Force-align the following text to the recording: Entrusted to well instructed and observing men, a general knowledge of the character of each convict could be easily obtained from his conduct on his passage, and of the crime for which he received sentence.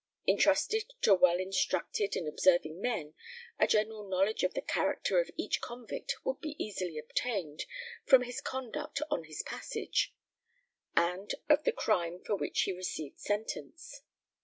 Entrusted 0.27 0.95
to 1.01 1.13
well 1.13 1.37
instructed 1.39 2.15
and 2.15 2.27
observing 2.27 2.81
men, 2.81 3.13
a 3.59 3.67
general 3.67 4.03
knowledge 4.09 4.41
of 4.43 4.55
the 4.55 4.61
character 4.63 5.19
of 5.19 5.29
each 5.37 5.61
convict 5.61 6.15
could 6.23 6.39
be 6.41 6.55
easily 6.57 6.97
obtained 6.97 7.65
from 8.03 8.23
his 8.23 8.41
conduct 8.41 9.03
on 9.11 9.25
his 9.25 9.43
passage, 9.43 10.11
and 10.95 11.35
of 11.49 11.65
the 11.65 11.71
crime 11.71 12.19
for 12.19 12.35
which 12.35 12.61
he 12.63 12.71
received 12.73 13.19
sentence. 13.19 14.01